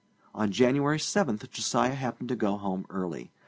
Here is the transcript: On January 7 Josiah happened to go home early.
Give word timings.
On 0.33 0.51
January 0.51 0.97
7 0.97 1.37
Josiah 1.51 1.93
happened 1.93 2.29
to 2.29 2.35
go 2.35 2.57
home 2.57 2.87
early. 2.89 3.29